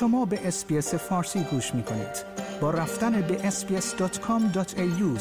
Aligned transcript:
شما 0.00 0.24
به 0.24 0.48
اسپیس 0.48 0.94
فارسی 0.94 1.44
گوش 1.50 1.74
می 1.74 1.82
کنید. 1.82 2.24
با 2.60 2.70
رفتن 2.70 3.20
به 3.20 3.50
sbs.com.au 3.50 5.18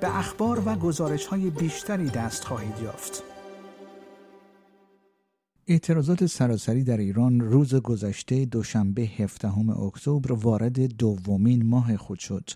به 0.00 0.18
اخبار 0.18 0.62
و 0.66 0.74
گزارش 0.74 1.26
های 1.26 1.50
بیشتری 1.50 2.10
دست 2.10 2.44
خواهید 2.44 2.74
یافت. 2.82 3.22
اعتراضات 5.66 6.26
سراسری 6.26 6.84
در 6.84 6.96
ایران 6.96 7.40
روز 7.40 7.74
گذشته 7.74 8.44
دوشنبه 8.44 9.02
17 9.02 9.70
اکتبر 9.70 10.32
وارد 10.32 10.96
دومین 10.96 11.66
ماه 11.66 11.96
خود 11.96 12.18
شد. 12.18 12.50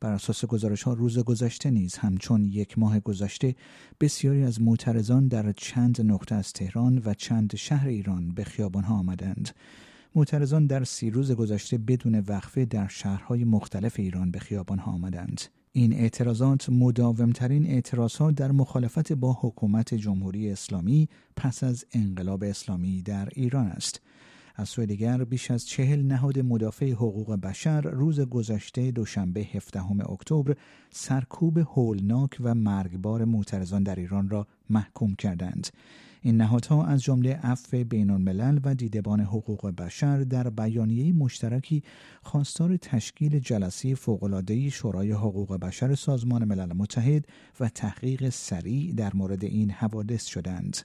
بر 0.00 0.12
اساس 0.12 0.44
گزارش 0.44 0.82
ها 0.82 0.92
روز 0.92 1.18
گذشته 1.18 1.70
نیز 1.70 1.96
همچون 1.96 2.44
یک 2.44 2.78
ماه 2.78 3.00
گذشته 3.00 3.54
بسیاری 4.00 4.44
از 4.44 4.62
معترضان 4.62 5.28
در 5.28 5.52
چند 5.52 6.00
نقطه 6.00 6.34
از 6.34 6.52
تهران 6.52 7.02
و 7.04 7.14
چند 7.14 7.56
شهر 7.56 7.88
ایران 7.88 8.28
به 8.28 8.44
خیابان 8.44 8.84
ها 8.84 8.94
آمدند. 8.94 9.50
معترضان 10.14 10.66
در 10.66 10.84
سی 10.84 11.10
روز 11.10 11.32
گذشته 11.32 11.78
بدون 11.78 12.18
وقفه 12.18 12.64
در 12.64 12.88
شهرهای 12.88 13.44
مختلف 13.44 13.98
ایران 13.98 14.30
به 14.30 14.38
خیابان 14.38 14.78
ها 14.78 14.92
آمدند. 14.92 15.40
این 15.72 15.92
اعتراضات 15.92 16.70
مداومترین 16.70 17.66
اعتراضات 17.66 18.34
در 18.34 18.52
مخالفت 18.52 19.12
با 19.12 19.38
حکومت 19.40 19.94
جمهوری 19.94 20.50
اسلامی 20.50 21.08
پس 21.36 21.64
از 21.64 21.84
انقلاب 21.92 22.44
اسلامی 22.44 23.02
در 23.02 23.28
ایران 23.32 23.66
است. 23.66 24.00
از 24.60 24.68
سوی 24.68 24.86
دیگر 24.86 25.24
بیش 25.24 25.50
از 25.50 25.66
چهل 25.68 26.02
نهاد 26.02 26.38
مدافع 26.38 26.90
حقوق 26.90 27.36
بشر 27.36 27.80
روز 27.80 28.20
گذشته 28.20 28.90
دوشنبه 28.90 29.40
17 29.40 30.10
اکتبر 30.10 30.56
سرکوب 30.90 31.58
هولناک 31.58 32.36
و 32.40 32.54
مرگبار 32.54 33.24
معترضان 33.24 33.82
در 33.82 33.96
ایران 33.96 34.28
را 34.28 34.46
محکوم 34.70 35.14
کردند. 35.14 35.68
این 36.22 36.36
نهادها 36.36 36.84
از 36.86 37.02
جمله 37.02 37.34
عفو 37.34 37.84
بین 37.84 38.10
الملل 38.10 38.60
و 38.64 38.74
دیدبان 38.74 39.20
حقوق 39.20 39.70
بشر 39.70 40.18
در 40.18 40.50
بیانیه 40.50 41.12
مشترکی 41.12 41.82
خواستار 42.22 42.76
تشکیل 42.76 43.38
جلسه 43.38 43.94
فوق‌العاده 43.94 44.70
شورای 44.70 45.12
حقوق 45.12 45.56
بشر 45.56 45.94
سازمان 45.94 46.44
ملل 46.44 46.72
متحد 46.72 47.24
و 47.60 47.68
تحقیق 47.68 48.28
سریع 48.28 48.92
در 48.92 49.14
مورد 49.14 49.44
این 49.44 49.70
حوادث 49.70 50.26
شدند. 50.26 50.76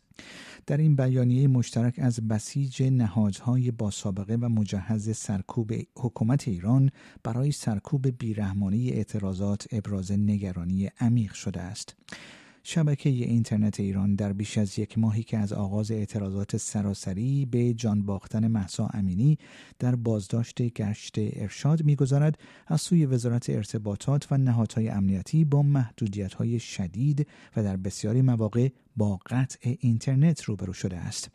در 0.67 0.77
این 0.77 0.95
بیانیه 0.95 1.47
مشترک 1.47 1.93
از 1.97 2.27
بسیج 2.27 2.83
نهادهای 2.83 3.71
با 3.71 3.91
سابقه 3.91 4.35
و 4.35 4.49
مجهز 4.49 5.17
سرکوب 5.17 5.73
حکومت 5.95 6.47
ایران 6.47 6.89
برای 7.23 7.51
سرکوب 7.51 8.07
بیرحمانی 8.07 8.89
اعتراضات 8.89 9.67
ابراز 9.71 10.11
نگرانی 10.11 10.89
عمیق 10.99 11.33
شده 11.33 11.61
است. 11.61 11.95
شبکه 12.65 13.09
اینترنت 13.09 13.79
ایران 13.79 14.15
در 14.15 14.33
بیش 14.33 14.57
از 14.57 14.79
یک 14.79 14.97
ماهی 14.97 15.23
که 15.23 15.37
از 15.37 15.53
آغاز 15.53 15.91
اعتراضات 15.91 16.57
سراسری 16.57 17.45
به 17.45 17.73
جان 17.73 18.05
باختن 18.05 18.47
محسا 18.47 18.89
امینی 18.93 19.37
در 19.79 19.95
بازداشت 19.95 20.61
گشت 20.61 21.15
ارشاد 21.17 21.83
می‌گذارد 21.83 22.37
از 22.67 22.81
سوی 22.81 23.05
وزارت 23.05 23.49
ارتباطات 23.49 24.31
و 24.31 24.37
نهادهای 24.37 24.89
امنیتی 24.89 25.45
با 25.45 25.63
محدودیت 25.63 26.33
های 26.33 26.59
شدید 26.59 27.27
و 27.55 27.63
در 27.63 27.77
بسیاری 27.77 28.21
مواقع 28.21 28.69
با 28.97 29.19
قطع 29.25 29.75
اینترنت 29.79 30.43
روبرو 30.43 30.73
شده 30.73 30.97
است. 30.97 31.31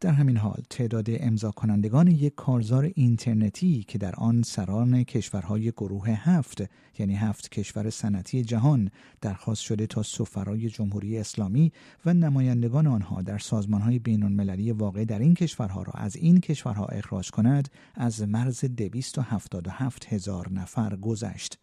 در 0.00 0.12
همین 0.12 0.36
حال 0.36 0.62
تعداد 0.70 1.06
امضا 1.08 1.50
کنندگان 1.50 2.08
یک 2.08 2.34
کارزار 2.34 2.90
اینترنتی 2.94 3.84
که 3.88 3.98
در 3.98 4.14
آن 4.14 4.42
سران 4.42 5.04
کشورهای 5.04 5.70
گروه 5.70 6.08
هفت 6.08 6.62
یعنی 6.98 7.14
هفت 7.14 7.50
کشور 7.50 7.90
صنعتی 7.90 8.44
جهان 8.44 8.90
درخواست 9.20 9.62
شده 9.62 9.86
تا 9.86 10.02
سفرای 10.02 10.68
جمهوری 10.68 11.18
اسلامی 11.18 11.72
و 12.06 12.14
نمایندگان 12.14 12.86
آنها 12.86 13.22
در 13.22 13.38
سازمانهای 13.38 13.98
بین 13.98 14.22
المللی 14.22 14.72
واقع 14.72 15.04
در 15.04 15.18
این 15.18 15.34
کشورها 15.34 15.82
را 15.82 15.92
از 15.92 16.16
این 16.16 16.40
کشورها 16.40 16.86
اخراج 16.86 17.30
کند 17.30 17.68
از 17.94 18.22
مرز 18.22 18.64
277 18.64 20.12
هزار 20.12 20.52
نفر 20.52 20.96
گذشت. 20.96 21.58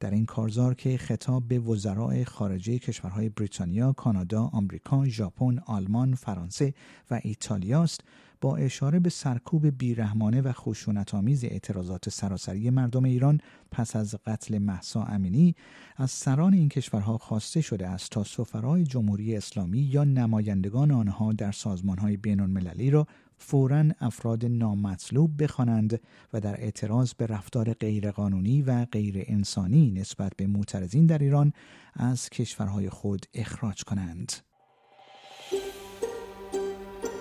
در 0.00 0.10
این 0.10 0.26
کارزار 0.26 0.74
که 0.74 0.98
خطاب 0.98 1.48
به 1.48 1.58
وزرای 1.58 2.24
خارجه 2.24 2.78
کشورهای 2.78 3.28
بریتانیا، 3.28 3.92
کانادا، 3.92 4.42
آمریکا، 4.42 5.08
ژاپن، 5.08 5.58
آلمان، 5.58 6.14
فرانسه 6.14 6.74
و 7.10 7.20
ایتالیا 7.22 7.82
است 7.82 8.00
با 8.40 8.56
اشاره 8.56 8.98
به 8.98 9.10
سرکوب 9.10 9.66
بیرحمانه 9.78 10.40
و 10.40 10.52
خشونتآمیز 10.52 11.44
اعتراضات 11.44 12.08
سراسری 12.08 12.70
مردم 12.70 13.04
ایران 13.04 13.40
پس 13.70 13.96
از 13.96 14.14
قتل 14.26 14.58
محسا 14.58 15.02
امینی 15.02 15.54
از 15.96 16.10
سران 16.10 16.54
این 16.54 16.68
کشورها 16.68 17.18
خواسته 17.18 17.60
شده 17.60 17.88
است 17.88 18.10
تا 18.10 18.24
سفرای 18.24 18.84
جمهوری 18.84 19.36
اسلامی 19.36 19.78
یا 19.78 20.04
نمایندگان 20.04 20.90
آنها 20.90 21.32
در 21.32 21.52
سازمانهای 21.52 22.16
بین 22.16 22.40
المللی 22.40 22.90
را 22.90 23.06
فورا 23.38 23.84
افراد 24.00 24.44
نامطلوب 24.44 25.42
بخوانند 25.42 26.00
و 26.32 26.40
در 26.40 26.60
اعتراض 26.60 27.12
به 27.14 27.26
رفتار 27.26 27.72
غیرقانونی 27.72 28.62
و 28.62 28.84
غیر 28.84 29.24
انسانی 29.26 29.90
نسبت 29.90 30.32
به 30.36 30.46
معترضین 30.46 31.06
در 31.06 31.18
ایران 31.18 31.52
از 31.94 32.28
کشورهای 32.28 32.90
خود 32.90 33.26
اخراج 33.34 33.82
کنند. 33.84 34.32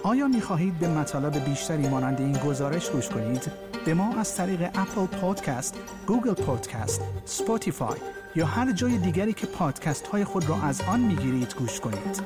آیا 0.04 0.28
می 0.28 0.42
خواهید 0.42 0.80
به 0.80 0.88
مطالب 0.88 1.46
بیشتری 1.46 1.90
مانند 1.90 2.22
این 2.22 2.38
گزارش 2.38 2.90
گوش 2.90 3.10
کنید؟ 3.10 3.52
به 3.86 3.94
ما 3.94 4.16
از 4.16 4.36
طریق 4.36 4.62
Apple 4.62 5.06
Podcast، 5.06 5.76
Google 6.08 6.34
Podcast، 6.34 7.02
Spotify 7.26 7.98
یا 8.36 8.46
هر 8.46 8.72
جای 8.72 8.98
دیگری 8.98 9.34
که 9.34 9.48
پادکست 9.48 10.08
های 10.08 10.24
خود 10.24 10.50
را 10.50 10.62
از 10.62 10.82
آن 10.82 11.00
می 11.00 11.16
گیرید 11.16 11.56
گوش 11.60 11.80
کنید. 11.80 12.22